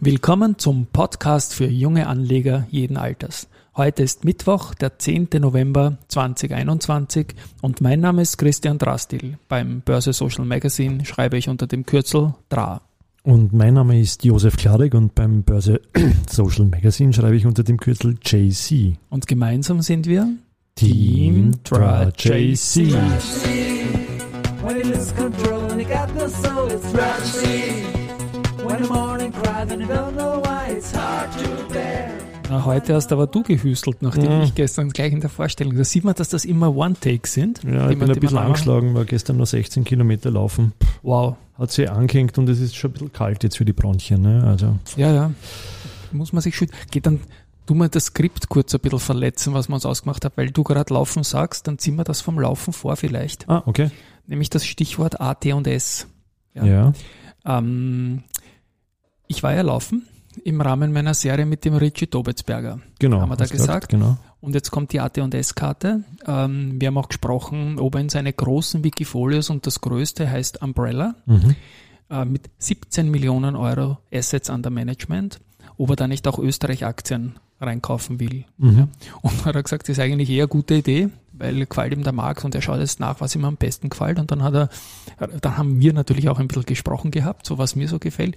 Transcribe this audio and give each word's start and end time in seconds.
Willkommen 0.00 0.58
zum 0.58 0.86
Podcast 0.86 1.54
für 1.54 1.66
junge 1.66 2.08
Anleger 2.08 2.66
jeden 2.68 2.96
Alters. 2.96 3.48
Heute 3.76 4.02
ist 4.02 4.24
Mittwoch, 4.24 4.74
der 4.74 4.98
10. 4.98 5.28
November 5.38 5.98
2021 6.08 7.28
und 7.62 7.80
mein 7.80 8.00
Name 8.00 8.22
ist 8.22 8.36
Christian 8.36 8.78
Drastil. 8.78 9.38
Beim 9.48 9.82
Börse 9.82 10.12
Social 10.12 10.44
Magazine 10.44 11.04
schreibe 11.04 11.38
ich 11.38 11.48
unter 11.48 11.68
dem 11.68 11.86
Kürzel 11.86 12.34
DRA. 12.48 12.82
Und 13.22 13.52
mein 13.52 13.74
Name 13.74 14.00
ist 14.00 14.24
Josef 14.24 14.56
Klarek 14.56 14.94
und 14.94 15.14
beim 15.14 15.44
Börse 15.44 15.80
Social 16.28 16.64
Magazine 16.66 17.12
schreibe 17.12 17.36
ich 17.36 17.46
unter 17.46 17.62
dem 17.62 17.78
Kürzel 17.78 18.16
JC. 18.20 18.96
Und 19.10 19.28
gemeinsam 19.28 19.80
sind 19.80 20.06
wir 20.06 20.28
Team 20.74 21.52
DRA 21.62 22.10
JC. 22.18 22.92
When 24.62 24.76
it 24.76 24.86
loses 24.86 25.14
control 25.14 25.70
and 25.70 25.80
it 25.80 25.88
got 25.88 26.12
no 26.16 26.26
soul, 26.26 26.68
it's 26.68 26.92
Rusty. 26.92 27.84
When 28.64 28.82
the 28.82 28.88
morning 28.88 29.23
cries 29.66 29.72
and 29.72 29.82
you 29.82 29.88
don't 29.88 30.12
know 30.16 30.42
why, 30.44 30.72
it's 30.72 30.92
hard 30.94 31.30
to 31.42 31.72
bear. 31.72 32.10
Na, 32.50 32.64
heute 32.64 32.94
hast 32.94 33.10
aber 33.12 33.26
du 33.26 33.42
gehüstelt, 33.42 34.02
nachdem 34.02 34.24
Ja. 34.30 34.42
ich 34.42 34.54
gestern 34.54 34.90
gleich 34.90 35.12
in 35.12 35.20
der 35.20 35.30
Vorstellung. 35.30 35.76
Da 35.76 35.84
sieht 35.84 36.04
man, 36.04 36.14
dass 36.14 36.28
das 36.28 36.44
immer 36.44 36.74
One-Takes 36.76 37.32
sind. 37.32 37.62
Ja, 37.64 37.88
ich 37.90 37.96
man- 37.96 38.08
bin 38.08 38.10
ein 38.10 38.20
bisschen 38.20 38.34
man 38.34 38.46
angeschlagen, 38.46 38.94
war 38.94 39.04
gestern 39.06 39.38
noch 39.38 39.46
16 39.46 39.84
Kilometer 39.84 40.30
laufen. 40.30 40.72
Wow. 41.02 41.36
Hat 41.58 41.70
sich 41.70 41.90
angehängt 41.90 42.36
und 42.36 42.48
es 42.48 42.60
ist 42.60 42.76
schon 42.76 42.90
ein 42.90 42.92
bisschen 42.94 43.12
kalt 43.12 43.42
jetzt 43.44 43.56
für 43.56 43.64
die 43.64 43.72
Bronchien. 43.72 44.20
Ne? 44.20 44.44
Also, 44.44 44.76
Ja, 44.96 45.12
ja. 45.12 45.30
Muss 46.12 46.32
man 46.32 46.42
sich 46.42 46.54
schützen. 46.54 46.74
Geht 46.90 47.06
dann, 47.06 47.20
tu 47.66 47.74
mal 47.74 47.88
das 47.88 48.06
Skript 48.06 48.48
kurz 48.48 48.74
ein 48.74 48.80
bisschen 48.80 48.98
verletzen, 49.00 49.54
was 49.54 49.68
wir 49.68 49.74
uns 49.74 49.86
ausgemacht 49.86 50.24
haben, 50.24 50.34
weil 50.36 50.50
du 50.50 50.62
gerade 50.64 50.92
Laufen 50.92 51.22
sagst, 51.24 51.66
dann 51.66 51.78
ziehen 51.78 51.96
wir 51.96 52.04
das 52.04 52.20
vom 52.20 52.38
Laufen 52.38 52.72
vor 52.72 52.96
vielleicht. 52.96 53.48
ah, 53.48 53.62
okay. 53.66 53.90
Nämlich 54.26 54.50
das 54.50 54.64
Stichwort 54.66 55.20
AT 55.20 55.46
und 55.54 55.66
S. 55.66 56.06
Ja. 56.54 56.64
Ja. 56.64 56.92
Ähm, 57.46 58.22
ich 59.26 59.42
war 59.42 59.54
ja 59.54 59.62
laufen 59.62 60.06
im 60.44 60.60
Rahmen 60.60 60.92
meiner 60.92 61.14
Serie 61.14 61.46
mit 61.46 61.64
dem 61.64 61.74
Richie 61.74 62.06
Dobetsberger. 62.08 62.80
genau. 62.98 63.20
Haben 63.20 63.28
wir 63.30 63.36
da 63.36 63.46
gesagt? 63.46 63.88
Genau. 63.90 64.16
Und 64.40 64.54
jetzt 64.54 64.70
kommt 64.70 64.92
die 64.92 65.00
AT&S-Karte. 65.00 66.02
Ähm, 66.26 66.80
wir 66.80 66.88
haben 66.88 66.98
auch 66.98 67.08
gesprochen, 67.08 67.78
ob 67.78 67.94
er 67.94 68.00
in 68.02 68.08
seine 68.08 68.32
großen 68.32 68.82
Wikifolios 68.84 69.48
und 69.48 69.66
das 69.66 69.80
größte 69.80 70.28
heißt 70.30 70.60
Umbrella 70.60 71.14
Mhm. 71.26 71.54
äh, 72.10 72.24
mit 72.24 72.50
17 72.58 73.10
Millionen 73.10 73.56
Euro 73.56 73.98
Assets 74.12 74.50
under 74.50 74.70
Management, 74.70 75.40
ob 75.78 75.90
er 75.90 75.96
da 75.96 76.08
nicht 76.08 76.26
auch 76.28 76.38
Österreich-Aktien 76.38 77.36
reinkaufen 77.60 78.18
will. 78.20 78.44
Mhm. 78.58 78.88
Und 79.22 79.32
dann 79.38 79.44
hat 79.46 79.54
er 79.54 79.62
gesagt, 79.62 79.84
das 79.88 79.96
ist 79.96 80.02
eigentlich 80.02 80.28
eher 80.28 80.42
eine 80.42 80.48
gute 80.48 80.74
Idee, 80.74 81.08
weil 81.32 81.64
gefällt 81.64 81.92
ihm 81.92 82.02
der 82.02 82.12
Markt 82.12 82.44
und 82.44 82.54
er 82.54 82.60
schaut 82.60 82.80
jetzt 82.80 83.00
nach, 83.00 83.20
was 83.20 83.34
ihm 83.36 83.44
am 83.44 83.56
besten 83.56 83.88
gefällt. 83.88 84.18
Und 84.18 84.30
dann 84.30 84.42
hat 84.42 84.54
er, 84.54 84.68
dann 85.40 85.56
haben 85.56 85.80
wir 85.80 85.92
natürlich 85.92 86.28
auch 86.28 86.38
ein 86.40 86.48
bisschen 86.48 86.66
gesprochen 86.66 87.10
gehabt, 87.12 87.46
so 87.46 87.56
was 87.56 87.76
mir 87.76 87.88
so 87.88 87.98
gefällt. 87.98 88.36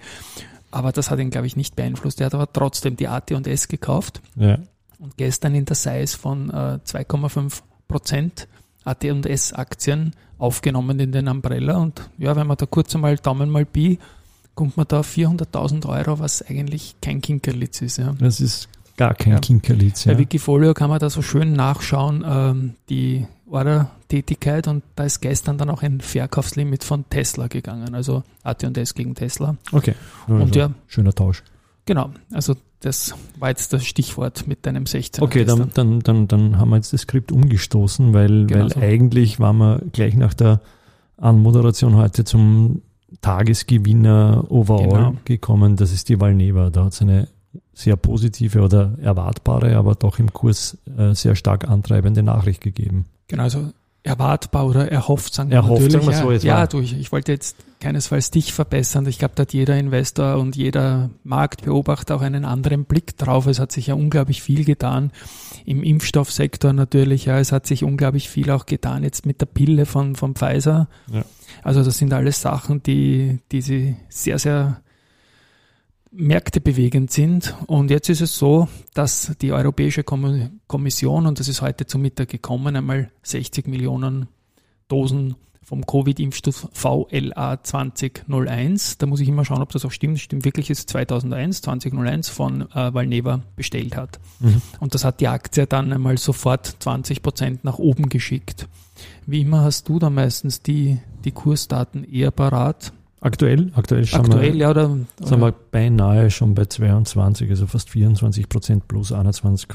Aber 0.70 0.92
das 0.92 1.10
hat 1.10 1.18
ihn, 1.18 1.30
glaube 1.30 1.46
ich, 1.46 1.56
nicht 1.56 1.76
beeinflusst. 1.76 2.20
Er 2.20 2.26
hat 2.26 2.34
aber 2.34 2.52
trotzdem 2.52 2.96
die 2.96 3.08
AT&S 3.08 3.68
gekauft 3.68 4.20
Ja. 4.36 4.58
und 4.98 5.16
gestern 5.16 5.54
in 5.54 5.64
der 5.64 5.76
Size 5.76 6.16
von 6.18 6.50
äh, 6.50 6.78
2,5 6.84 7.60
Prozent 7.88 8.48
AT&S-Aktien 8.84 10.12
aufgenommen 10.38 10.98
in 11.00 11.12
den 11.12 11.28
Umbrella. 11.28 11.76
Und 11.78 12.08
ja, 12.18 12.36
wenn 12.36 12.46
man 12.46 12.56
da 12.56 12.66
kurz 12.66 12.94
einmal 12.94 13.16
Daumen 13.16 13.50
mal 13.50 13.64
Pi, 13.64 13.98
kommt 14.54 14.76
man 14.76 14.86
da 14.88 15.00
auf 15.00 15.08
400.000 15.16 15.86
Euro, 15.88 16.18
was 16.18 16.42
eigentlich 16.42 16.96
kein 17.00 17.20
Kinkerlitz 17.20 17.80
ist. 17.82 17.98
Ja. 17.98 18.14
Das 18.18 18.40
ist 18.40 18.68
gar 18.96 19.14
kein 19.14 19.34
Ja. 19.34 19.38
Kinkerlitz. 19.40 20.04
Bei 20.04 20.12
Ja. 20.12 20.18
Wikifolio 20.18 20.74
kann 20.74 20.90
man 20.90 20.98
da 20.98 21.10
so 21.10 21.22
schön 21.22 21.52
nachschauen, 21.52 22.24
ähm, 22.26 22.74
die 22.88 23.26
Order-Tätigkeit 24.08 24.66
und 24.68 24.82
da 24.96 25.04
ist 25.04 25.20
gestern 25.20 25.58
dann 25.58 25.70
auch 25.70 25.82
ein 25.82 26.00
Verkaufslimit 26.00 26.84
von 26.84 27.08
Tesla 27.10 27.46
gegangen, 27.48 27.94
also 27.94 28.22
AT&S 28.42 28.94
gegen 28.94 29.14
Tesla. 29.14 29.56
Okay. 29.72 29.94
Und 30.26 30.40
Also, 30.42 30.58
ja, 30.58 30.70
Schöner 30.86 31.12
Tausch. 31.14 31.42
genau, 31.84 32.10
also 32.32 32.54
das 32.80 33.14
war 33.38 33.48
jetzt 33.50 33.72
das 33.72 33.84
Stichwort 33.84 34.46
mit 34.46 34.64
deinem 34.64 34.86
16. 34.86 35.22
Okay, 35.22 35.44
dann, 35.44 35.70
dann, 35.74 36.00
dann, 36.00 36.28
dann 36.28 36.58
haben 36.58 36.70
wir 36.70 36.76
jetzt 36.76 36.92
das 36.92 37.02
Skript 37.02 37.32
umgestoßen, 37.32 38.14
weil, 38.14 38.46
Genau 38.46 38.64
weil 38.64 38.70
so. 38.72 38.80
eigentlich 38.80 39.40
waren 39.40 39.58
wir 39.58 39.82
gleich 39.92 40.14
nach 40.14 40.32
der 40.34 40.60
Anmoderation 41.16 41.96
heute 41.96 42.24
zum 42.24 42.82
Tagesgewinner 43.20 44.44
overall 44.48 44.88
Genau. 45.10 45.14
gekommen. 45.24 45.74
Das 45.76 45.92
ist 45.92 46.08
die 46.08 46.20
Valneva. 46.20 46.70
Da 46.70 46.84
hat 46.84 46.92
es 46.92 47.02
eine 47.02 47.28
sehr 47.72 47.96
positive 47.96 48.60
oder 48.60 48.94
erwartbare, 49.02 49.76
aber 49.76 49.94
doch 49.96 50.18
im 50.20 50.32
Kurs 50.32 50.76
äh, 50.96 51.14
sehr 51.14 51.34
stark 51.34 51.68
antreibende 51.68 52.22
Nachricht 52.22 52.60
gegeben. 52.60 53.06
Genau, 53.26 53.42
also 53.44 53.72
erwartbar 54.02 54.66
oder 54.66 54.90
erhofft, 54.90 55.34
sagen 55.34 55.50
wir 55.50 55.56
Erhofft, 55.56 55.82
natürlich. 55.92 55.92
sagen 56.04 56.06
wir 56.06 56.12
ja, 56.14 56.22
so, 56.22 56.32
jetzt 56.32 56.44
ja 56.44 56.54
war- 56.58 56.66
du, 56.66 56.80
ich, 56.80 56.98
ich 56.98 57.12
wollte 57.12 57.32
jetzt 57.32 57.56
keinesfalls 57.80 58.30
dich 58.30 58.52
verbessern. 58.52 59.06
Ich 59.06 59.18
glaube, 59.18 59.34
da 59.36 59.42
hat 59.42 59.52
jeder 59.52 59.78
Investor 59.78 60.38
und 60.38 60.56
jeder 60.56 61.10
Marktbeobachter 61.24 62.16
auch 62.16 62.22
einen 62.22 62.44
anderen 62.44 62.84
Blick 62.84 63.16
drauf. 63.16 63.46
Es 63.46 63.60
hat 63.60 63.70
sich 63.70 63.88
ja 63.88 63.94
unglaublich 63.94 64.42
viel 64.42 64.64
getan 64.64 65.12
im 65.64 65.82
Impfstoffsektor 65.82 66.72
natürlich. 66.72 67.26
Ja, 67.26 67.38
es 67.38 67.52
hat 67.52 67.66
sich 67.66 67.84
unglaublich 67.84 68.28
viel 68.28 68.50
auch 68.50 68.66
getan 68.66 69.04
jetzt 69.04 69.26
mit 69.26 69.40
der 69.40 69.46
Pille 69.46 69.86
von, 69.86 70.16
von 70.16 70.34
Pfizer. 70.34 70.88
Ja. 71.12 71.24
Also 71.62 71.84
das 71.84 71.98
sind 71.98 72.12
alles 72.12 72.40
Sachen, 72.40 72.82
die, 72.82 73.38
die 73.52 73.60
sie 73.62 73.96
sehr, 74.08 74.38
sehr 74.38 74.80
märktebewegend 76.10 77.10
sind. 77.10 77.54
Und 77.66 77.90
jetzt 77.90 78.08
ist 78.08 78.20
es 78.20 78.36
so, 78.38 78.68
dass 78.94 79.32
die 79.40 79.52
Europäische 79.52 80.02
Kommi- 80.02 80.50
Kommission, 80.66 81.26
und 81.26 81.38
das 81.38 81.48
ist 81.48 81.62
heute 81.62 81.86
zum 81.86 82.02
Mittag 82.02 82.28
gekommen, 82.28 82.76
einmal 82.76 83.10
60 83.22 83.66
Millionen 83.66 84.28
Dosen 84.88 85.36
vom 85.68 85.84
Covid-Impfstoff 85.84 86.68
VLA 86.72 87.62
2001. 87.62 88.96
Da 88.96 89.06
muss 89.06 89.20
ich 89.20 89.28
immer 89.28 89.44
schauen, 89.44 89.60
ob 89.60 89.70
das 89.70 89.84
auch 89.84 89.90
stimmt. 89.90 90.18
Stimmt 90.18 90.46
wirklich, 90.46 90.70
ist 90.70 90.88
2001, 90.88 91.60
2001 91.60 92.30
von 92.30 92.62
äh, 92.72 92.94
Valneva 92.94 93.42
bestellt 93.54 93.94
hat. 93.94 94.18
Mhm. 94.40 94.62
Und 94.80 94.94
das 94.94 95.04
hat 95.04 95.20
die 95.20 95.28
Aktie 95.28 95.66
dann 95.66 95.92
einmal 95.92 96.16
sofort 96.16 96.76
20 96.78 97.20
Prozent 97.20 97.64
nach 97.64 97.78
oben 97.78 98.08
geschickt. 98.08 98.66
Wie 99.26 99.42
immer 99.42 99.60
hast 99.60 99.90
du 99.90 99.98
da 99.98 100.08
meistens 100.08 100.62
die, 100.62 100.98
die 101.26 101.32
Kursdaten 101.32 102.02
eher 102.10 102.30
parat. 102.30 102.94
Aktuell, 103.20 103.72
aktuell, 103.74 104.06
schauen 104.06 104.26
Aktuell, 104.26 104.52
wir, 104.52 104.60
ja, 104.60 104.70
oder, 104.70 104.96
sind 105.20 105.40
wir 105.40 105.52
beinahe 105.52 106.30
schon 106.30 106.54
bei 106.54 106.66
22, 106.66 107.50
also 107.50 107.66
fast 107.66 107.90
24 107.90 108.48
Prozent 108.48 108.86
plus 108.86 109.12
21, 109.12 109.70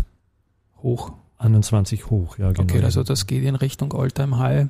hoch. 0.78 1.12
21 1.40 2.10
hoch. 2.10 2.38
Ja, 2.38 2.52
genau. 2.52 2.64
Okay, 2.64 2.84
also 2.84 3.04
das 3.04 3.28
geht 3.28 3.44
in 3.44 3.56
Richtung 3.56 3.94
All-Time 3.94 4.38
High. 4.38 4.68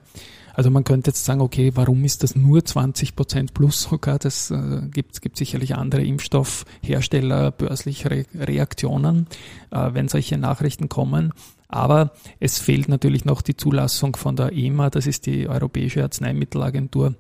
Also 0.56 0.70
man 0.70 0.84
könnte 0.84 1.10
jetzt 1.10 1.26
sagen, 1.26 1.42
okay, 1.42 1.72
warum 1.76 2.04
ist 2.04 2.24
das 2.24 2.36
nur 2.36 2.64
20 2.64 3.16
Prozent 3.16 3.54
plus 3.54 3.84
sogar? 3.84 4.20
Das 4.20 4.52
äh, 4.52 4.82
gibt, 4.92 5.22
gibt 5.22 5.38
sicherlich 5.38 5.76
andere 5.76 6.04
Impfstoffhersteller, 6.04 7.52
börsliche 7.52 8.12
Re 8.12 8.26
Reaktionen, 8.36 9.28
äh, 9.72 9.90
wenn 9.94 10.08
solche 10.08 10.38
Nachrichten 10.38 10.90
kommen. 10.90 11.34
Aber 11.68 12.12
es 12.40 12.60
fehlt 12.60 12.88
natürlich 12.88 13.26
noch 13.26 13.42
die 13.42 13.58
Zulassung 13.58 14.16
von 14.16 14.36
der 14.36 14.54
EMA, 14.54 14.92
das 14.92 15.08
ist 15.08 15.26
die 15.26 15.50
Europäische 15.50 16.04
Arzneimittelagentur. 16.04 17.16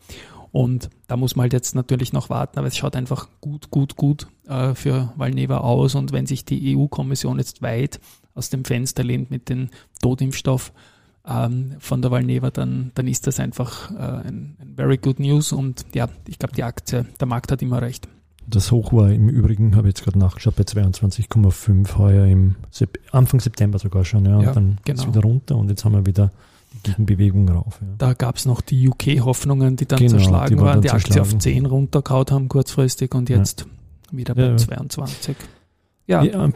Und 0.53 0.91
da 1.07 1.17
muss 1.17 1.35
man 1.35 1.45
halt 1.45 1.53
jetzt 1.53 1.73
natürlich 1.73 2.13
noch 2.13 2.29
warten, 2.29 2.59
aber 2.59 2.67
es 2.67 2.77
schaut 2.77 2.95
einfach 2.95 3.27
gut, 3.41 3.71
gut, 3.71 3.95
gut 3.95 4.27
äh, 4.47 4.75
für 4.75 5.11
Valneva 5.17 5.57
aus. 5.57 5.95
Und 5.95 6.11
wenn 6.11 6.27
sich 6.27 6.45
die 6.45 6.77
EU-Kommission 6.77 7.39
jetzt 7.39 7.63
weit 7.63 7.99
aus 8.35 8.51
dem 8.51 8.63
Fenster 8.63 9.03
lehnt 9.03 9.31
mit 9.31 9.49
dem 9.49 9.69
Totimpfstoff 9.99 10.71
ähm, 11.27 11.73
von 11.79 12.03
der 12.03 12.11
Valneva, 12.11 12.51
dann, 12.51 12.91
dann 12.93 13.07
ist 13.07 13.25
das 13.25 13.39
einfach 13.39 13.89
äh, 13.95 14.27
ein, 14.27 14.55
ein 14.61 14.73
very 14.75 14.97
good 14.97 15.19
news. 15.19 15.51
Und 15.53 15.87
ja, 15.95 16.07
ich 16.27 16.37
glaube, 16.37 16.53
die 16.53 16.63
Aktie, 16.63 17.07
der 17.19 17.27
Markt 17.27 17.51
hat 17.51 17.63
immer 17.63 17.81
recht. 17.81 18.07
Das 18.45 18.71
Hoch 18.71 18.93
war 18.93 19.09
im 19.09 19.29
Übrigen, 19.29 19.75
habe 19.75 19.87
ich 19.87 19.95
jetzt 19.95 20.03
gerade 20.03 20.19
nachgeschaut, 20.19 20.55
bei 20.55 20.63
22,5 20.65 21.97
heuer 21.97 22.27
im 22.27 22.57
Anfang 23.11 23.39
September 23.39 23.79
sogar 23.79 24.05
schon. 24.05 24.25
Ja, 24.25 24.39
Ja, 24.39 24.49
und 24.49 24.55
dann 24.55 24.77
genau. 24.85 25.01
ist 25.01 25.07
wieder 25.07 25.21
runter 25.21 25.55
und 25.55 25.71
jetzt 25.71 25.83
haben 25.83 25.93
wir 25.93 26.05
wieder 26.05 26.31
Gegenbewegung 26.81 27.47
rauf. 27.49 27.79
Ja. 27.81 27.87
Da 27.97 28.13
gab 28.13 28.37
es 28.37 28.45
noch 28.45 28.61
die 28.61 28.89
UK-Hoffnungen, 28.89 29.75
die 29.75 29.85
dann 29.85 29.99
Genau, 29.99 30.11
zerschlagen 30.11 30.57
die 30.57 30.61
waren 30.61 30.73
dann 30.73 30.81
die 30.81 30.89
Aktie 30.91 31.21
auf 31.21 31.29
zerschlagen. 31.29 31.39
10 31.39 31.65
runtergehauen 31.67 32.25
haben 32.31 32.49
kurzfristig 32.49 33.13
und 33.13 33.29
jetzt 33.29 33.65
wieder 34.11 34.35
bei 34.35 34.41
Ja, 34.43 34.49
ja. 34.51 34.57
22. 34.57 35.35
Ja, 36.07 36.23
Ja, 36.23 36.49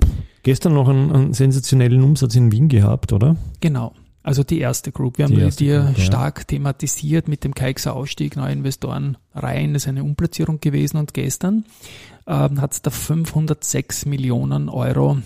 gestern 0.43 0.73
noch 0.73 0.89
einen, 0.89 1.11
einen 1.11 1.33
sensationellen 1.33 2.03
Umsatz 2.03 2.35
in 2.35 2.51
Wien 2.51 2.67
gehabt, 2.67 3.13
oder? 3.13 3.35
Genau. 3.61 3.93
Also 4.23 4.43
die 4.43 4.59
erste 4.59 4.91
Group. 4.91 5.17
Wir 5.19 5.27
Die 5.27 5.33
haben 5.35 5.39
die, 5.39 5.45
erste 5.45 5.63
die 5.63 5.69
Group, 5.69 5.97
ja. 5.97 6.03
stark 6.03 6.47
thematisiert 6.49 7.29
mit 7.29 7.45
dem 7.45 7.53
Keixer 7.53 7.95
Ausstieg, 7.95 8.35
neue 8.35 8.51
Investoren 8.51 9.17
rein. 9.33 9.73
Das 9.73 9.83
ist 9.83 9.87
eine 9.87 10.03
Umplatzierung 10.03 10.59
gewesen 10.59 10.97
und 10.97 11.13
gestern 11.13 11.63
ähm, 12.27 12.59
hat 12.59 12.73
es 12.73 12.81
da 12.81 12.91
506 12.91 14.05
Millionen 14.05 14.67
Euro 14.67 15.19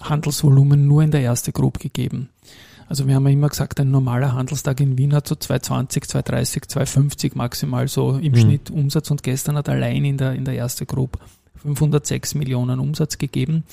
Handelsvolumen 0.00 0.86
nur 0.86 1.02
in 1.02 1.10
der 1.10 1.22
ersten 1.22 1.52
Group 1.52 1.78
gegeben. 1.80 2.28
Also 2.88 3.06
wir 3.06 3.14
haben 3.14 3.26
ja 3.26 3.32
immer 3.32 3.48
gesagt, 3.48 3.80
ein 3.80 3.90
normaler 3.90 4.32
Handelstag 4.34 4.80
in 4.80 4.98
Wien 4.98 5.14
hat 5.14 5.26
so 5.26 5.34
220, 5.34 6.08
230, 6.08 6.68
250 6.68 7.34
maximal 7.34 7.88
so 7.88 8.12
im 8.16 8.32
Mhm. 8.32 8.36
Schnitt 8.36 8.70
Umsatz 8.70 9.10
und 9.10 9.22
gestern 9.22 9.56
hat 9.56 9.68
allein 9.68 10.04
in 10.04 10.16
der, 10.18 10.32
in 10.34 10.44
der 10.44 10.56
ersten 10.56 10.86
Group 10.86 11.18
506 11.62 12.34
Millionen 12.34 12.80
Umsatz 12.80 13.18
gegeben. 13.18 13.64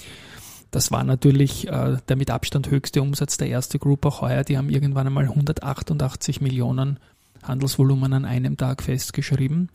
Das 0.72 0.92
war 0.92 1.04
natürlich 1.04 1.68
äh, 1.68 1.98
der 2.08 2.16
mit 2.16 2.30
Abstand 2.30 2.70
höchste 2.70 3.02
Umsatz 3.02 3.38
der 3.38 3.50
erste 3.50 3.80
Group 3.80 4.06
auch 4.06 4.22
heuer. 4.22 4.44
Die 4.44 4.58
haben 4.58 4.70
irgendwann 4.70 5.08
einmal 5.08 5.26
188 5.26 6.42
Millionen 6.42 7.00
Handelsvolumen 7.42 8.14
an 8.14 8.26
einem 8.26 8.58
Tag 8.58 8.84
festgeschrieben. 8.84 9.70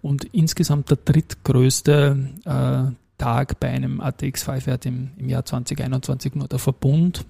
und 0.00 0.24
insgesamt 0.32 0.90
der 0.90 0.98
drittgrößte 1.04 2.16
äh, 2.44 2.92
Tag 3.18 3.60
bei 3.60 3.68
einem 3.68 4.00
ATX5-Wert 4.00 4.86
im, 4.86 5.10
im 5.16 5.28
Jahr 5.28 5.44
2021 5.44 6.36
nur 6.36 6.46
der 6.48 6.60
Verbund 6.60 7.26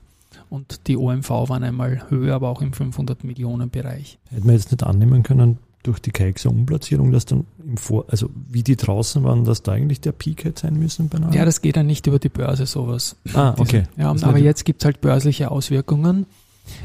und 0.51 0.87
die 0.87 0.97
OMV 0.97 1.31
waren 1.31 1.65
einmal 1.65 2.11
höher, 2.11 2.35
aber 2.35 2.49
auch 2.49 2.63
im 2.63 2.73
500 2.73 3.25
Millionen 3.25 3.71
Bereich. 3.71 4.19
Hätte 4.31 4.47
man 4.47 4.55
jetzt 4.55 4.71
nicht 4.71 4.83
annehmen 4.83 5.23
können, 5.23 5.59
durch 5.83 6.01
die 6.01 6.11
Keixer 6.11 6.51
Umplatzierung, 6.51 7.13
dass 7.13 7.25
dann 7.25 7.47
im 7.65 7.77
Vor, 7.77 8.05
also 8.09 8.29
wie 8.49 8.63
die 8.63 8.77
draußen 8.77 9.23
waren, 9.25 9.45
dass 9.45 9.63
da 9.63 9.73
eigentlich 9.73 10.01
der 10.01 10.13
Peak 10.13 10.45
hätte 10.45 10.63
sein 10.63 10.79
müssen 10.79 11.09
bei 11.09 11.19
Ja, 11.35 11.45
das 11.45 11.63
geht 11.63 11.77
dann 11.77 11.87
nicht 11.87 12.07
über 12.07 12.19
die 12.19 12.29
Börse, 12.29 12.67
sowas. 12.67 13.17
Ah, 13.33 13.55
okay. 13.57 13.85
Ja, 13.97 14.13
Das 14.13 14.25
aber 14.25 14.39
jetzt 14.39 14.65
gibt's 14.65 14.85
halt 14.85 15.01
börsliche 15.01 15.51
Auswirkungen, 15.51 16.27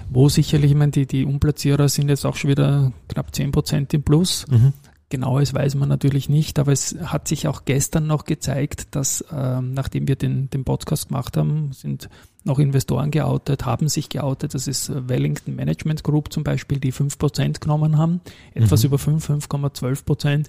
wo 0.09 0.29
sicherlich, 0.29 0.71
ich 0.71 0.77
meine, 0.77 0.91
die, 0.91 1.05
die 1.05 1.25
Umplatzierer 1.25 1.89
sind 1.89 2.09
jetzt 2.09 2.25
auch 2.25 2.35
schon 2.35 2.51
wieder 2.51 2.93
knapp 3.09 3.31
10% 3.31 3.93
im 3.93 4.03
Plus. 4.03 4.45
Mhm. 4.49 4.73
Genaues 5.09 5.53
weiß 5.53 5.75
man 5.75 5.89
natürlich 5.89 6.29
nicht, 6.29 6.57
aber 6.57 6.71
es 6.71 6.95
hat 7.03 7.27
sich 7.27 7.47
auch 7.47 7.65
gestern 7.65 8.07
noch 8.07 8.25
gezeigt, 8.25 8.95
dass 8.95 9.23
ähm, 9.31 9.73
nachdem 9.73 10.07
wir 10.07 10.15
den, 10.15 10.49
den 10.49 10.63
Podcast 10.63 11.09
gemacht 11.09 11.35
haben, 11.35 11.71
sind 11.73 12.09
noch 12.43 12.59
Investoren 12.59 13.11
geoutet, 13.11 13.65
haben 13.65 13.87
sich 13.87 14.09
geoutet. 14.09 14.53
Das 14.53 14.67
ist 14.67 14.89
äh, 14.89 15.07
Wellington 15.07 15.55
Management 15.55 16.03
Group 16.03 16.31
zum 16.33 16.43
Beispiel, 16.43 16.79
die 16.79 16.91
5% 16.93 17.59
genommen 17.59 17.97
haben, 17.97 18.21
etwas 18.53 18.83
Mhm. 18.83 18.87
über 18.87 18.97
5, 18.97 19.29
5,12%. 19.29 20.47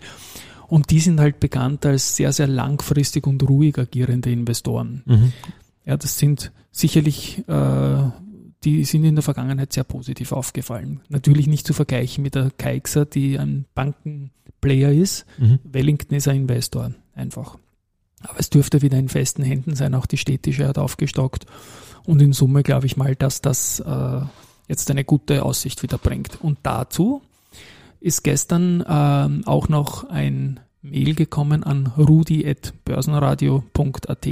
Und 0.67 0.91
die 0.91 1.01
sind 1.01 1.21
halt 1.21 1.41
bekannt 1.41 1.85
als 1.87 2.17
sehr, 2.17 2.33
sehr 2.33 2.47
langfristig 2.47 3.27
und 3.27 3.43
ruhig 3.49 3.79
agierende 3.79 4.31
Investoren. 4.33 5.03
Mhm. 5.07 5.33
Ja, 5.85 5.97
das 5.97 6.19
sind 6.19 6.53
sicherlich, 6.73 7.47
äh, 7.49 8.03
die 8.65 8.85
sind 8.85 9.05
in 9.05 9.15
der 9.15 9.23
Vergangenheit 9.23 9.73
sehr 9.73 9.85
positiv 9.85 10.33
aufgefallen. 10.33 11.01
Natürlich 11.11 11.47
nicht 11.47 11.67
zu 11.67 11.75
vergleichen 11.75 12.23
mit 12.23 12.35
der 12.35 12.51
Keixer, 12.51 13.05
die 13.05 13.39
ein 13.39 13.67
Bankenplayer 13.75 14.91
ist. 14.91 15.27
Mhm. 15.39 15.59
Wellington 15.65 16.17
ist 16.17 16.29
ein 16.29 16.37
Investor, 16.37 16.93
einfach. 17.15 17.59
Aber 18.25 18.41
es 18.41 18.51
dürfte 18.51 18.83
wieder 18.83 18.99
in 18.99 19.09
festen 19.09 19.43
Händen 19.43 19.77
sein. 19.77 19.95
Auch 19.95 20.07
die 20.07 20.17
städtische 20.17 20.67
hat 20.67 20.79
aufgestockt. 20.79 21.47
Und 22.05 22.21
in 22.21 22.33
Summe 22.33 22.63
glaube 22.63 22.87
ich 22.87 22.97
mal, 22.97 23.15
dass 23.15 23.41
das 23.41 23.81
äh, 23.81 24.21
jetzt 24.69 24.91
eine 24.91 25.05
gute 25.05 25.45
Aussicht 25.45 25.83
wieder 25.83 25.99
bringt. 25.99 26.39
Und 26.43 26.59
dazu 26.63 27.23
ist 28.01 28.25
gestern 28.25 28.85
ähm, 28.89 29.43
auch 29.47 29.69
noch 29.69 30.09
ein 30.09 30.61
Mail 30.83 31.15
gekommen 31.15 31.65
an 31.65 31.93
rudi.börsenradio.at. 31.97 34.27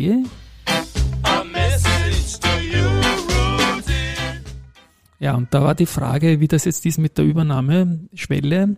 Ja, 5.18 5.34
und 5.34 5.54
da 5.54 5.62
war 5.62 5.74
die 5.74 5.86
Frage, 5.86 6.40
wie 6.40 6.48
das 6.48 6.64
jetzt 6.64 6.84
ist 6.84 6.98
mit 6.98 7.16
der 7.16 7.24
Übernahmeschwelle. 7.24 8.76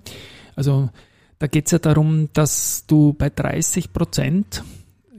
Also 0.55 0.91
da 1.39 1.47
geht 1.47 1.67
es 1.67 1.73
ja 1.73 1.79
darum, 1.79 2.29
dass 2.33 2.85
du 2.87 3.15
bei 3.15 3.31
30 3.31 3.93
Prozent 3.93 4.63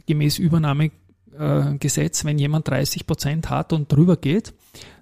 gemäß 0.05 0.37
Übernahmegesetz, 0.39 2.25
wenn 2.25 2.39
jemand 2.39 2.67
30 2.67 3.07
Prozent 3.07 3.49
hat 3.49 3.73
und 3.73 3.91
drüber 3.91 4.17
geht, 4.17 4.53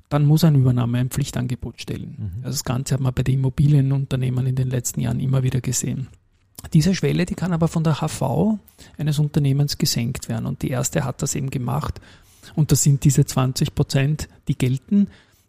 dann 0.10 0.26
muss 0.26 0.44
ein 0.44 0.56
Übernahme 0.56 1.00
ein 1.00 1.10
Pflichtangebot 1.10 1.82
stellen. 1.82 2.34
Also 2.44 2.56
das 2.56 2.64
Ganze 2.64 2.94
hat 2.94 3.02
man 3.02 3.14
bei 3.14 3.24
den 3.24 3.36
Immobilienunternehmen 3.36 4.46
in 4.46 4.56
den 4.56 4.70
letzten 4.70 5.02
Jahren 5.02 5.20
immer 5.20 5.44
wieder 5.44 5.60
gesehen. 5.60 6.08
Diese 6.72 6.96
Schwelle, 6.96 7.26
die 7.26 7.34
kann 7.34 7.52
aber 7.52 7.68
von 7.68 7.84
der 7.84 7.96
HV 7.96 8.60
eines 8.98 9.20
Unternehmens 9.20 9.78
gesenkt 9.78 10.30
werden. 10.30 10.46
Und 10.46 10.62
die 10.62 10.70
erste 10.70 11.04
hat 11.04 11.22
das 11.22 11.36
eben 11.36 11.50
gemacht. 11.50 12.00
Und 12.56 12.72
das 12.72 12.84
sind 12.84 13.04
diese 13.04 13.26
20 13.26 13.76
Prozent, 13.76 14.30
die 14.48 14.58
gelten, 14.58 15.08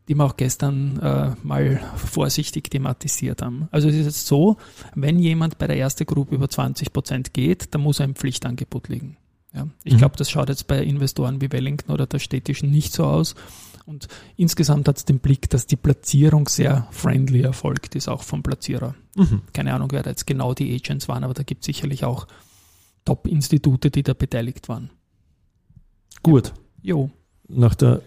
die 0.08 0.14
wir 0.14 0.24
auch 0.24 0.36
gestern 0.36 0.98
äh, 1.00 1.32
mal 1.42 1.80
vorsichtig 1.96 2.70
thematisiert 2.70 3.42
haben. 3.42 3.68
Also 3.70 3.88
es 3.88 3.94
ist 3.94 4.06
jetzt 4.06 4.26
so, 4.26 4.56
wenn 4.94 5.18
jemand 5.18 5.58
bei 5.58 5.66
der 5.66 5.78
ersten 5.78 6.04
Gruppe 6.04 6.34
über 6.34 6.48
20 6.48 6.92
Prozent 6.92 7.32
geht, 7.32 7.74
dann 7.74 7.80
muss 7.80 8.00
ein 8.00 8.14
Pflichtangebot 8.14 8.88
liegen. 8.88 9.16
Ja. 9.54 9.68
Ich 9.84 9.94
Mhm. 9.94 9.98
glaube, 9.98 10.16
das 10.16 10.30
schaut 10.30 10.48
jetzt 10.48 10.66
bei 10.66 10.82
Investoren 10.82 11.40
wie 11.40 11.50
Wellington 11.52 11.92
oder 11.92 12.06
der 12.06 12.18
städtischen 12.18 12.70
nicht 12.70 12.92
so 12.92 13.04
aus. 13.04 13.34
Und 13.86 14.08
insgesamt 14.36 14.88
hat 14.88 14.96
es 14.96 15.04
den 15.04 15.18
Blick, 15.18 15.48
dass 15.50 15.66
die 15.66 15.76
Platzierung 15.76 16.48
sehr 16.48 16.88
friendly 16.90 17.42
erfolgt 17.42 17.94
ist, 17.94 18.08
auch 18.08 18.22
vom 18.22 18.42
Platzierer. 18.42 18.94
Mhm. 19.14 19.42
Keine 19.52 19.74
Ahnung, 19.74 19.88
wer 19.92 20.02
da 20.02 20.10
jetzt 20.10 20.26
genau 20.26 20.54
die 20.54 20.74
Agents 20.74 21.06
waren, 21.08 21.22
aber 21.22 21.34
da 21.34 21.42
gibt 21.42 21.62
es 21.62 21.66
sicherlich 21.66 22.04
auch 22.04 22.26
Top-Institute, 23.04 23.90
die 23.90 24.02
da 24.02 24.14
beteiligt 24.14 24.68
waren. 24.68 24.90
Gut. 26.22 26.54
Jo. 26.82 27.10
Nach 27.48 27.74
der 27.74 28.00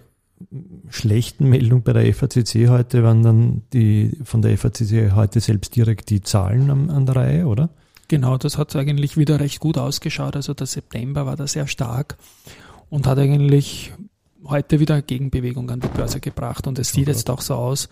schlechten 0.89 1.49
Meldung 1.49 1.83
bei 1.83 1.93
der 1.93 2.11
FACC 2.13 2.67
heute 2.69 3.03
waren 3.03 3.23
dann 3.23 3.61
die 3.73 4.17
von 4.23 4.41
der 4.41 4.57
FACC 4.57 5.11
heute 5.13 5.39
selbst 5.39 5.75
direkt 5.75 6.09
die 6.09 6.21
Zahlen 6.21 6.69
an, 6.69 6.89
an 6.89 7.05
der 7.05 7.15
Reihe, 7.15 7.47
oder? 7.47 7.69
Genau, 8.07 8.37
das 8.37 8.57
hat 8.57 8.75
eigentlich 8.75 9.17
wieder 9.17 9.39
recht 9.39 9.59
gut 9.59 9.77
ausgeschaut. 9.77 10.35
Also 10.35 10.53
der 10.53 10.67
September 10.67 11.25
war 11.25 11.35
da 11.35 11.45
sehr 11.47 11.67
stark 11.67 12.17
und 12.89 13.05
hat 13.05 13.17
eigentlich 13.19 13.91
heute 14.45 14.79
wieder 14.79 15.01
Gegenbewegung 15.01 15.69
an 15.71 15.81
die 15.81 15.87
Börse 15.89 16.19
gebracht. 16.21 16.67
Und 16.67 16.79
es 16.79 16.91
sieht 16.93 17.07
jetzt 17.07 17.29
auch 17.29 17.41
so 17.41 17.55
aus, 17.55 17.89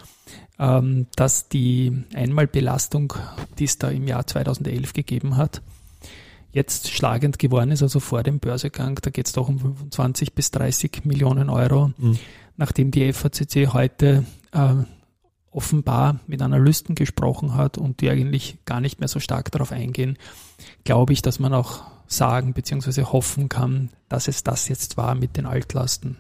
ähm, 0.58 1.08
dass 1.18 1.50
die 1.50 2.04
Einmalbelastung, 2.14 3.14
die 3.60 3.66
es 3.66 3.78
da 3.78 3.90
im 3.90 4.08
Jahr 4.08 4.26
2011 4.26 4.94
gegeben 4.94 5.36
hat, 5.36 5.62
jetzt 6.54 6.90
schlagend 6.90 7.38
geworden 7.38 7.72
ist, 7.72 7.84
also 7.84 8.00
vor 8.00 8.24
dem 8.24 8.40
Börsegang. 8.40 8.98
Da 9.02 9.10
geht 9.10 9.26
es 9.28 9.34
doch 9.34 9.50
um 9.50 9.60
25 9.60 10.34
bis 10.34 10.52
30 10.52 11.04
Millionen 11.04 11.50
Euro, 11.50 11.92
Mhm. 11.98 12.18
nachdem 12.56 12.92
die 12.92 13.12
FACC 13.12 13.74
heute 13.74 14.24
äh, 14.54 14.74
offenbar 15.56 16.20
mit 16.28 16.42
Analysten 16.42 16.96
gesprochen 16.96 17.56
hat 17.56 17.78
und 17.78 18.02
die 18.02 18.10
eigentlich 18.10 18.58
gar 18.66 18.82
nicht 18.82 19.00
mehr 19.00 19.08
so 19.08 19.20
stark 19.20 19.52
darauf 19.52 19.72
eingehen, 19.72 20.18
glaube 20.84 21.14
ich, 21.14 21.22
dass 21.22 21.40
man 21.40 21.54
auch 21.54 21.84
sagen 22.08 22.54
bzw. 22.54 23.04
hoffen 23.04 23.50
kann, 23.50 23.90
dass 24.10 24.28
es 24.28 24.44
das 24.44 24.68
jetzt 24.68 24.98
war 24.98 25.16
mit 25.16 25.38
den 25.38 25.46
Altlasten. 25.46 26.18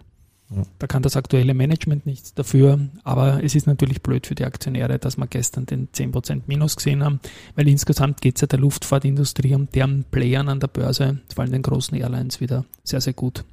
Ja. 0.49 0.61
Da 0.77 0.87
kann 0.87 1.01
das 1.01 1.15
aktuelle 1.15 1.53
Management 1.53 2.05
nichts 2.05 2.33
dafür, 2.33 2.79
aber 3.03 3.43
es 3.43 3.55
ist 3.55 3.65
natürlich 3.65 4.03
blöd 4.03 4.27
für 4.27 4.35
die 4.35 4.45
Aktionäre, 4.45 4.99
dass 4.99 5.17
wir 5.17 5.27
gestern 5.27 5.65
den 5.65 5.89
10% 5.89 6.43
Minus 6.45 6.75
gesehen 6.75 7.03
haben, 7.03 7.19
weil 7.55 7.67
insgesamt 7.67 8.21
geht 8.21 8.35
es 8.35 8.41
ja 8.41 8.47
der 8.47 8.59
Luftfahrtindustrie 8.59 9.55
und 9.55 9.73
deren 9.73 10.03
Playern 10.03 10.49
an 10.49 10.59
der 10.59 10.67
Börse, 10.67 11.19
vor 11.33 11.43
allem 11.43 11.51
den 11.51 11.63
großen 11.63 11.97
Airlines, 11.97 12.41
wieder 12.41 12.65
sehr, 12.83 13.01
sehr 13.01 13.13
gut. 13.13 13.43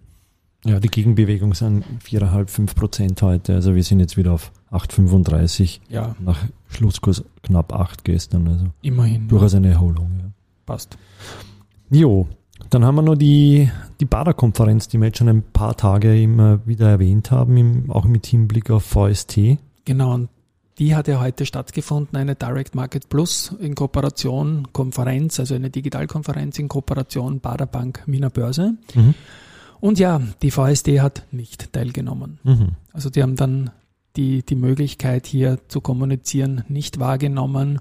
Ja, 0.65 0.79
die 0.79 0.89
Gegenbewegung 0.89 1.55
sind 1.55 1.85
4,5, 2.05 2.49
5 2.49 2.75
Prozent 2.75 3.23
heute. 3.23 3.55
Also 3.55 3.75
wir 3.75 3.83
sind 3.83 4.01
jetzt 4.01 4.17
wieder 4.17 4.33
auf 4.33 4.53
8,35 4.71 5.81
Ja, 5.89 6.15
nach 6.21 6.39
Schlusskurs 6.69 7.25
knapp 7.43 7.73
8 7.73 8.05
gestern. 8.05 8.47
Also 8.47 8.67
immerhin. 8.83 9.29
durchaus 9.29 9.55
eine 9.55 9.71
Erholung. 9.71 10.11
Ja. 10.19 10.31
Passt. 10.65 10.97
Jo, 11.91 12.29
dann 12.71 12.85
haben 12.85 12.95
wir 12.95 13.03
noch 13.03 13.17
die, 13.17 13.69
die 14.01 14.05
Bader-Konferenz, 14.05 14.89
die 14.89 14.99
wir 14.99 15.07
jetzt 15.07 15.19
schon 15.19 15.29
ein 15.29 15.43
paar 15.43 15.77
Tage 15.77 16.21
immer 16.21 16.61
wieder 16.67 16.89
erwähnt 16.89 17.31
haben, 17.31 17.57
im, 17.57 17.91
auch 17.91 18.05
mit 18.05 18.27
Hinblick 18.27 18.71
auf 18.71 18.85
VST. 18.85 19.59
Genau, 19.85 20.15
und 20.15 20.29
die 20.79 20.95
hat 20.95 21.09
ja 21.09 21.21
heute 21.21 21.45
stattgefunden, 21.45 22.17
eine 22.17 22.35
Direct 22.35 22.75
Market 22.75 23.09
Plus 23.09 23.55
in 23.61 23.75
Kooperation, 23.75 24.69
Konferenz, 24.73 25.39
also 25.39 25.55
eine 25.55 25.71
Digitalkonferenz 25.71 26.59
in 26.59 26.69
Kooperation 26.69 27.41
Bader 27.41 27.67
Bank 27.67 28.03
Wiener 28.07 28.31
Börse. 28.31 28.75
Mhm. 28.95 29.15
Und 29.83 29.99
ja, 29.99 30.23
die 30.43 30.53
VSD 30.53 31.01
hat 31.01 31.25
nicht 31.33 31.73
teilgenommen. 31.73 32.39
Mhm. 32.45 32.69
Also 32.93 33.11
die 33.11 33.21
haben 33.21 33.35
dann 33.35 33.73
die, 34.15 34.45
die 34.45 34.55
Möglichkeit 34.55 35.27
hier 35.27 35.59
zu 35.67 35.81
kommunizieren 35.81 36.63
nicht 36.69 37.01
wahrgenommen. 37.01 37.81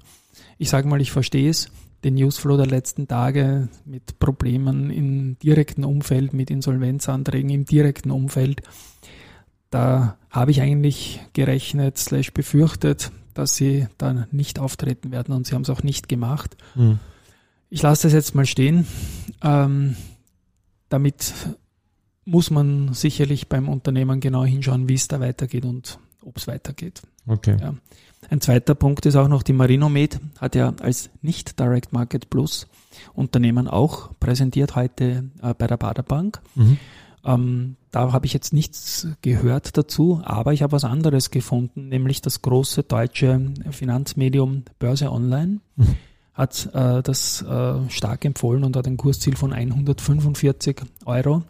Ich 0.58 0.68
sage 0.68 0.88
mal, 0.88 1.00
ich 1.00 1.12
verstehe 1.12 1.48
es. 1.48 1.70
Den 2.02 2.14
Newsflow 2.14 2.56
der 2.56 2.66
letzten 2.66 3.06
Tage 3.06 3.68
mit 3.84 4.18
Problemen 4.18 4.90
im 4.90 5.38
direkten 5.38 5.84
Umfeld, 5.84 6.32
mit 6.32 6.50
Insolvenzanträgen 6.50 7.50
im 7.50 7.66
direkten 7.66 8.10
Umfeld. 8.10 8.62
Da 9.70 10.18
habe 10.28 10.50
ich 10.50 10.60
eigentlich 10.60 11.20
gerechnet, 11.34 11.98
slash 11.98 12.32
befürchtet, 12.32 13.12
dass 13.32 13.54
sie 13.54 13.86
dann 13.96 14.26
nicht 14.32 14.58
auftreten 14.58 15.12
werden 15.12 15.32
und 15.32 15.46
sie 15.46 15.54
haben 15.54 15.62
es 15.62 15.70
auch 15.70 15.84
nicht 15.84 16.08
gemacht. 16.08 16.56
Mhm. 16.74 16.98
Ich 17.70 17.80
lasse 17.80 18.08
das 18.08 18.12
jetzt 18.12 18.34
mal 18.34 18.44
stehen. 18.44 18.88
Ähm, 19.40 19.94
damit 20.88 21.32
muss 22.24 22.50
man 22.50 22.92
sicherlich 22.94 23.48
beim 23.48 23.68
Unternehmen 23.68 24.20
genau 24.20 24.44
hinschauen, 24.44 24.88
wie 24.88 24.94
es 24.94 25.08
da 25.08 25.20
weitergeht 25.20 25.64
und 25.64 25.98
ob 26.24 26.36
es 26.36 26.46
weitergeht. 26.46 27.02
Okay. 27.26 27.56
Ja. 27.60 27.74
Ein 28.30 28.40
zweiter 28.40 28.74
Punkt 28.74 29.04
ist 29.06 29.16
auch 29.16 29.28
noch, 29.28 29.42
die 29.42 29.52
Marinomed 29.52 30.20
hat 30.38 30.54
ja 30.54 30.72
als 30.80 31.10
nicht 31.22 31.58
Direct 31.58 31.92
Market 31.92 32.30
Plus 32.30 32.68
Unternehmen 33.14 33.68
auch 33.68 34.10
präsentiert 34.20 34.76
heute 34.76 35.24
äh, 35.42 35.54
bei 35.54 35.66
der 35.66 35.76
Baderbank. 35.76 36.40
Mhm. 36.54 36.78
Ähm, 37.24 37.76
da 37.90 38.12
habe 38.12 38.26
ich 38.26 38.32
jetzt 38.32 38.52
nichts 38.52 39.06
gehört 39.22 39.76
dazu, 39.76 40.20
aber 40.24 40.52
ich 40.52 40.62
habe 40.62 40.72
was 40.72 40.84
anderes 40.84 41.30
gefunden, 41.30 41.88
nämlich 41.88 42.20
das 42.20 42.42
große 42.42 42.82
deutsche 42.84 43.52
Finanzmedium 43.70 44.64
Börse 44.78 45.10
Online 45.10 45.60
Mhm. 45.76 45.96
hat 46.34 46.70
äh, 46.74 47.02
das 47.02 47.42
äh, 47.42 47.90
stark 47.90 48.24
empfohlen 48.24 48.64
und 48.64 48.76
hat 48.76 48.86
ein 48.86 48.96
Kursziel 48.96 49.36
von 49.36 49.52
145 49.52 50.82
Euro 51.04 51.42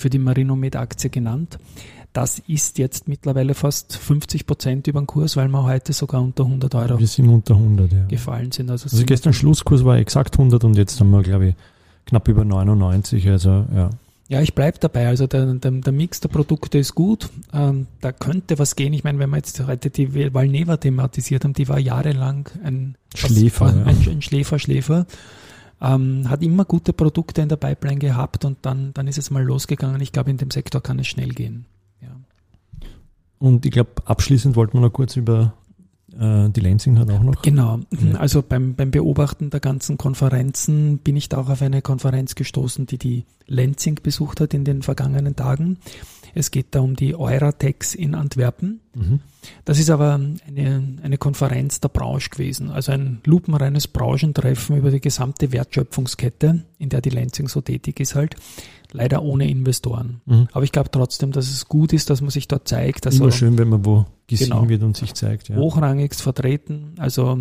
für 0.00 0.10
die 0.10 0.18
Marinomed-Aktie 0.18 1.10
genannt. 1.10 1.58
Das 2.12 2.40
ist 2.40 2.78
jetzt 2.78 3.06
mittlerweile 3.06 3.54
fast 3.54 3.96
50 3.96 4.44
Prozent 4.46 4.86
über 4.88 5.00
den 5.00 5.06
Kurs, 5.06 5.36
weil 5.36 5.46
wir 5.48 5.62
heute 5.62 5.92
sogar 5.92 6.20
unter 6.20 6.44
100 6.44 6.74
Euro 6.74 6.98
Wir 6.98 7.06
sind 7.06 7.28
unter 7.28 7.54
100, 7.54 7.92
ja. 7.92 8.04
gefallen 8.06 8.50
sind. 8.50 8.68
Also, 8.68 8.88
Also 8.90 9.04
gestern 9.04 9.32
Schlusskurs 9.32 9.84
war 9.84 9.96
exakt 9.96 10.36
100 10.36 10.64
und 10.64 10.76
jetzt 10.76 10.98
haben 10.98 11.10
wir, 11.10 11.22
glaube 11.22 11.48
ich, 11.48 11.54
knapp 12.06 12.26
über 12.26 12.44
99. 12.44 13.28
Also 13.28 13.64
ja, 13.72 13.90
Ja, 14.28 14.40
ich 14.40 14.54
bleib 14.54 14.80
dabei. 14.80 15.06
Also 15.06 15.28
der, 15.28 15.54
der, 15.54 15.70
der 15.70 15.92
Mix 15.92 16.18
der 16.20 16.30
Produkte 16.30 16.78
ist 16.78 16.96
gut. 16.96 17.28
Ähm, 17.52 17.86
da 18.00 18.10
könnte 18.10 18.58
was 18.58 18.74
gehen. 18.74 18.92
Ich 18.92 19.04
meine, 19.04 19.20
wenn 19.20 19.30
wir 19.30 19.36
jetzt 19.36 19.64
heute 19.64 19.90
die 19.90 20.34
Valneva 20.34 20.78
thematisiert 20.78 21.44
haben, 21.44 21.52
die 21.52 21.68
war 21.68 21.78
jahrelang 21.78 22.48
ein 22.64 22.96
Schläfer, 23.14 23.66
was, 23.66 23.74
ja. 23.74 23.84
ein, 23.84 24.16
ein 24.16 24.22
Schläfer, 24.22 24.58
Schläfer. 24.58 25.06
Ähm, 25.80 26.28
hat 26.28 26.42
immer 26.42 26.64
gute 26.64 26.92
Produkte 26.92 27.40
in 27.40 27.48
der 27.48 27.56
Pipeline 27.56 27.98
gehabt 27.98 28.44
und 28.44 28.58
dann, 28.62 28.92
dann 28.92 29.08
ist 29.08 29.18
es 29.18 29.30
mal 29.30 29.42
losgegangen. 29.42 30.00
Ich 30.00 30.12
glaube, 30.12 30.30
in 30.30 30.36
dem 30.36 30.50
Sektor 30.50 30.82
kann 30.82 30.98
es 30.98 31.06
schnell 31.06 31.30
gehen. 31.30 31.64
Ja. 32.02 32.08
Und 33.38 33.64
ich 33.64 33.72
glaube, 33.72 33.90
abschließend 34.04 34.56
wollten 34.56 34.74
wir 34.74 34.82
noch 34.82 34.92
kurz 34.92 35.16
über 35.16 35.54
äh, 36.18 36.48
die 36.50 36.60
Lansing 36.60 36.98
hat 36.98 37.10
auch 37.10 37.22
noch. 37.22 37.42
Genau. 37.42 37.80
Also 38.18 38.42
beim, 38.42 38.74
beim 38.74 38.90
Beobachten 38.90 39.50
der 39.50 39.60
ganzen 39.60 39.98
Konferenzen 39.98 40.98
bin 40.98 41.16
ich 41.16 41.28
da 41.28 41.38
auch 41.38 41.48
auf 41.48 41.62
eine 41.62 41.82
Konferenz 41.82 42.34
gestoßen, 42.34 42.86
die 42.86 42.98
die 42.98 43.24
Lenzing 43.46 44.00
besucht 44.02 44.40
hat 44.40 44.54
in 44.54 44.64
den 44.64 44.82
vergangenen 44.82 45.36
Tagen. 45.36 45.78
Es 46.34 46.50
geht 46.50 46.74
da 46.74 46.80
um 46.80 46.96
die 46.96 47.14
Euratex 47.16 47.94
in 47.94 48.14
Antwerpen. 48.14 48.80
Mhm. 48.94 49.20
Das 49.64 49.78
ist 49.78 49.90
aber 49.90 50.20
eine, 50.46 50.98
eine 51.02 51.18
Konferenz 51.18 51.80
der 51.80 51.88
Branche 51.88 52.30
gewesen, 52.30 52.70
also 52.70 52.92
ein 52.92 53.20
lupenreines 53.24 53.88
Branchentreffen 53.88 54.76
über 54.76 54.90
die 54.90 55.00
gesamte 55.00 55.50
Wertschöpfungskette, 55.52 56.64
in 56.78 56.88
der 56.88 57.00
die 57.00 57.10
Lenzing 57.10 57.48
so 57.48 57.60
tätig 57.60 58.00
ist 58.00 58.14
halt, 58.14 58.36
leider 58.92 59.22
ohne 59.22 59.48
Investoren. 59.48 60.20
Mhm. 60.26 60.48
Aber 60.52 60.64
ich 60.64 60.72
glaube 60.72 60.90
trotzdem, 60.90 61.32
dass 61.32 61.48
es 61.50 61.66
gut 61.66 61.92
ist, 61.92 62.10
dass 62.10 62.20
man 62.20 62.30
sich 62.30 62.48
dort 62.48 62.68
zeigt. 62.68 63.06
Also 63.06 63.22
Immer 63.24 63.32
schön, 63.32 63.58
wenn 63.58 63.68
man 63.68 63.84
wo 63.84 64.06
gesehen 64.26 64.50
Genau. 64.50 64.68
wird 64.68 64.82
und 64.82 64.96
sich 64.96 65.14
zeigt. 65.14 65.48
Ja. 65.48 65.56
hochrangigst 65.56 66.22
vertreten, 66.22 66.94
also 66.98 67.38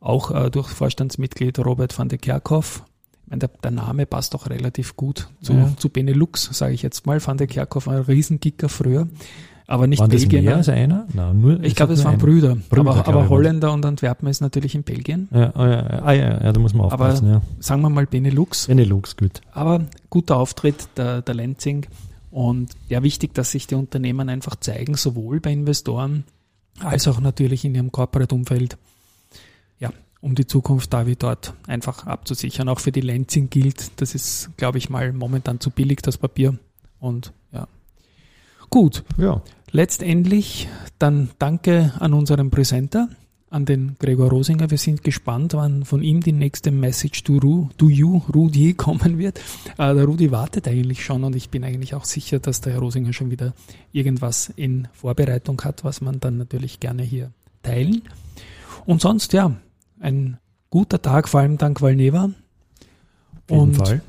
auch 0.00 0.30
äh, 0.30 0.50
durch 0.50 0.68
Vorstandsmitglied 0.68 1.58
Robert 1.60 1.96
van 1.98 2.08
de 2.08 2.18
Kerkhoff. 2.18 2.82
Meine, 3.28 3.40
der, 3.40 3.50
der 3.62 3.70
Name 3.72 4.06
passt 4.06 4.34
auch 4.34 4.48
relativ 4.48 4.96
gut 4.96 5.28
zu, 5.42 5.52
Ja. 5.52 5.72
zu 5.76 5.88
Benelux, 5.88 6.48
sage 6.52 6.74
ich 6.74 6.82
jetzt 6.82 7.06
mal. 7.06 7.24
Van 7.24 7.36
de 7.36 7.46
Kerkhoff 7.46 7.86
war 7.88 7.94
ein 7.96 8.02
Riesenkicker 8.02 8.68
früher, 8.68 9.08
aber 9.66 9.88
nicht 9.88 9.98
Waren 9.98 10.10
Belgier. 10.10 10.42
mehr 10.42 10.56
als 10.56 10.68
einer? 10.68 11.08
Nein, 11.12 11.40
nur, 11.40 11.60
ich 11.64 11.74
glaube, 11.74 11.94
es 11.94 12.04
waren 12.04 12.18
Brüder. 12.18 12.56
Brüder, 12.68 12.90
aber 12.92 13.06
aber 13.08 13.28
Holländer 13.28 13.72
und 13.72 13.84
Antwerpen 13.84 14.28
ist 14.28 14.40
natürlich 14.40 14.76
in 14.76 14.84
Belgien. 14.84 15.28
Ja, 15.32 15.50
ah, 15.56 15.68
ja, 15.68 15.80
ah, 16.04 16.12
ja, 16.12 16.44
ja, 16.44 16.52
da 16.52 16.60
muss 16.60 16.72
man 16.72 16.86
Aber- 16.90 17.06
aufpassen. 17.06 17.28
ja. 17.28 17.42
Sagen 17.58 17.82
wir 17.82 17.90
mal 17.90 18.06
Benelux. 18.06 18.68
Benelux, 18.68 19.16
gut. 19.16 19.40
Aber 19.52 19.84
guter 20.08 20.36
Auftritt 20.36 20.86
der, 20.96 21.22
der 21.22 21.34
Lenzing. 21.34 21.86
Und 22.30 22.72
ja, 22.88 23.02
wichtig, 23.02 23.34
dass 23.34 23.50
sich 23.50 23.66
die 23.66 23.74
Unternehmen 23.74 24.28
einfach 24.28 24.54
zeigen, 24.56 24.94
sowohl 24.94 25.40
bei 25.40 25.52
Investoren 25.52 26.24
als 26.80 27.08
auch 27.08 27.18
natürlich 27.20 27.64
in 27.64 27.74
ihrem 27.74 27.90
Corporate-Umfeld. 27.90 28.76
Ja, 29.80 29.90
um 30.26 30.34
die 30.34 30.46
Zukunft 30.46 30.92
da 30.92 31.06
wie 31.06 31.14
dort 31.14 31.54
einfach 31.68 32.04
abzusichern. 32.04 32.68
Auch 32.68 32.80
für 32.80 32.90
die 32.90 33.00
Lenzing 33.00 33.48
gilt, 33.48 33.92
das 34.00 34.14
ist, 34.14 34.50
glaube 34.56 34.76
ich, 34.78 34.90
mal 34.90 35.12
momentan 35.12 35.60
zu 35.60 35.70
billig, 35.70 36.02
das 36.02 36.18
Papier. 36.18 36.58
Und 36.98 37.32
ja. 37.52 37.68
Gut, 38.68 39.04
Ja, 39.16 39.40
letztendlich 39.70 40.68
dann 40.98 41.30
danke 41.38 41.92
an 42.00 42.12
unseren 42.12 42.50
Präsenter, 42.50 43.08
an 43.50 43.66
den 43.66 43.94
Gregor 44.00 44.28
Rosinger. 44.28 44.68
Wir 44.68 44.78
sind 44.78 45.04
gespannt, 45.04 45.54
wann 45.54 45.84
von 45.84 46.02
ihm 46.02 46.20
die 46.20 46.32
nächste 46.32 46.72
Message 46.72 47.22
to, 47.22 47.38
Ru, 47.38 47.68
to 47.78 47.88
you, 47.88 48.22
Rudi, 48.34 48.74
kommen 48.76 49.18
wird. 49.18 49.38
Äh, 49.78 49.94
der 49.94 50.06
Rudi 50.06 50.32
wartet 50.32 50.66
eigentlich 50.66 51.04
schon 51.04 51.22
und 51.22 51.36
ich 51.36 51.50
bin 51.50 51.62
eigentlich 51.62 51.94
auch 51.94 52.04
sicher, 52.04 52.40
dass 52.40 52.60
der 52.60 52.72
Herr 52.72 52.80
Rosinger 52.80 53.12
schon 53.12 53.30
wieder 53.30 53.54
irgendwas 53.92 54.52
in 54.56 54.88
Vorbereitung 54.92 55.62
hat, 55.62 55.84
was 55.84 56.00
man 56.00 56.18
dann 56.18 56.36
natürlich 56.36 56.80
gerne 56.80 57.04
hier 57.04 57.30
teilen. 57.62 58.02
Und 58.86 59.00
sonst, 59.00 59.32
ja, 59.32 59.52
ein 60.00 60.38
guter 60.70 61.00
Tag, 61.00 61.28
vor 61.28 61.40
allem 61.40 61.58
dank 61.58 61.80
Valneva. 61.80 62.30
Und 63.48 63.76
Fall. 63.76 64.02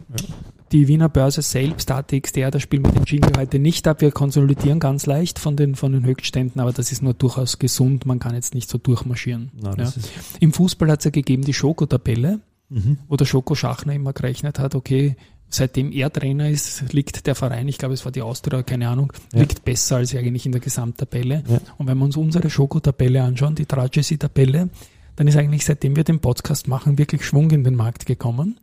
die 0.72 0.88
Wiener 0.88 1.10
Börse 1.10 1.42
selbst, 1.42 1.92
ATXDR, 1.92 2.50
das 2.50 2.64
spielen 2.64 2.84
wir 2.84 2.92
den 2.92 3.04
Jingle 3.04 3.34
heute 3.38 3.60
nicht 3.60 3.88
ab. 3.88 4.02
Wir 4.02 4.12
konsolidieren 4.12 4.80
ganz 4.80 5.06
leicht 5.06 5.38
von 5.38 5.56
den, 5.56 5.76
von 5.76 5.92
den 5.92 6.06
Höchstständen, 6.06 6.60
aber 6.60 6.74
das 6.74 6.92
ist 6.92 7.04
nur 7.04 7.14
durchaus 7.14 7.60
gesund. 7.60 8.06
Man 8.06 8.20
kann 8.20 8.34
jetzt 8.34 8.56
nicht 8.56 8.70
so 8.70 8.78
durchmarschieren. 8.78 9.52
Nein, 9.62 9.76
ja. 9.78 9.94
Im 10.40 10.54
Fußball 10.54 10.90
hat 10.90 11.00
es 11.00 11.06
ja 11.06 11.12
gegeben 11.12 11.44
die 11.44 11.54
Schoko-Tabelle, 11.54 12.40
mhm. 12.70 12.98
wo 13.08 13.16
der 13.16 13.26
Schoko 13.26 13.54
Schachner 13.54 13.94
immer 13.94 14.14
gerechnet 14.14 14.58
hat, 14.58 14.74
okay, 14.74 15.16
seitdem 15.50 15.92
er 15.92 16.12
Trainer 16.12 16.50
ist, 16.50 16.92
liegt 16.94 17.26
der 17.28 17.36
Verein, 17.36 17.68
ich 17.68 17.78
glaube 17.78 17.94
es 17.94 18.04
war 18.04 18.12
die 18.12 18.22
Austria, 18.22 18.64
keine 18.64 18.90
Ahnung, 18.90 19.14
Ja. 19.34 19.42
liegt 19.42 19.64
besser 19.64 19.98
als 19.98 20.14
eigentlich 20.16 20.46
in 20.46 20.52
der 20.52 20.62
Gesamttabelle. 20.62 21.44
Ja. 21.48 21.60
Und 21.78 21.88
wenn 21.88 21.98
wir 21.98 22.06
uns 22.06 22.18
unsere 22.18 22.50
Schoko-Tabelle 22.50 23.24
anschauen, 23.24 23.56
die 23.56 23.66
Tragedy-Tabelle, 23.66 24.70
dann 25.18 25.28
ist 25.28 25.36
eigentlich 25.36 25.66
seitdem 25.66 25.98
wir 25.98 26.06
den 26.06 26.20
Podcast 26.20 26.70
machen, 26.70 26.98
wirklich 26.98 27.26
Schwung 27.26 27.52
in 27.52 27.66
den 27.66 27.76
Markt 27.76 28.06
gekommen. 28.06 28.58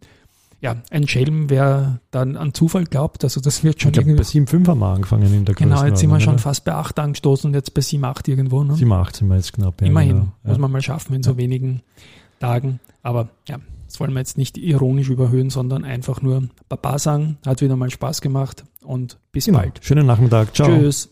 Ja, 0.63 0.77
ein 0.91 1.07
Schelm, 1.07 1.51
wer 1.51 2.01
dann 2.11 2.39
an 2.39 2.55
Zufall 2.55 2.85
glaubt, 2.87 3.23
also 3.23 3.39
das 3.43 3.63
wird 3.63 3.83
schon 3.83 3.91
Ich 3.91 3.99
glaube, 3.99 4.15
bei 4.15 4.23
irgendwie. 4.23 4.57
7,5 4.57 4.69
haben 4.69 4.79
wir 4.79 4.87
angefangen 4.87 5.35
in 5.35 5.45
der 5.45 5.55
Genau, 5.55 5.85
jetzt 5.85 6.01
sind 6.01 6.09
wir 6.09 6.21
schon 6.21 6.39
fast 6.39 6.65
bei 6.65 6.73
8 6.73 6.99
angestoßen 7.01 7.49
und 7.51 7.55
jetzt 7.55 7.75
bei 7.75 7.83
7, 7.83 8.03
8 8.03 8.29
irgendwo. 8.29 8.65
Ne? 8.65 8.73
7,8 8.73 9.17
sind 9.19 9.29
wir 9.29 9.37
jetzt 9.37 9.53
knapp. 9.53 9.79
ja, 9.83 9.89
Immerhin, 9.89 10.09
genau. 10.11 10.33
muss 10.45 10.55
Ja. 10.57 10.59
man 10.61 10.73
mal 10.73 10.81
schaffen 10.81 11.15
in 11.15 11.23
so 11.23 11.37
wenigen 11.37 11.83
Tagen. 12.41 12.81
Aber 13.03 13.29
ja, 13.47 13.59
das 13.87 14.01
wollen 14.01 14.13
wir 14.15 14.21
jetzt 14.21 14.39
nicht 14.39 14.57
ironisch 14.57 15.11
überhöhen, 15.11 15.51
sondern 15.51 15.85
einfach 15.85 16.23
nur 16.23 16.49
Baba 16.71 16.99
sagen. 16.99 17.37
Hat 17.45 17.61
wieder 17.61 17.77
mal 17.77 17.91
Spaß 17.91 18.23
gemacht 18.23 18.65
und 18.83 19.19
bis 19.33 19.45
Genau. 19.45 19.59
bald. 19.59 19.81
Schönen 19.83 20.07
Nachmittag. 20.07 20.55
Ciao. 20.55 20.69
Tschüss. 20.69 21.11